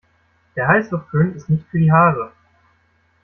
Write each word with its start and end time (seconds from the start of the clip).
Der 0.55 0.67
Heißluftföhn 0.67 1.35
ist 1.35 1.47
nicht 1.47 1.67
für 1.67 1.77
die 1.77 1.91
Haare. 1.91 2.31